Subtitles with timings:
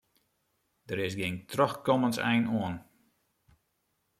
[0.89, 2.75] Der is gjin trochkommensein oan.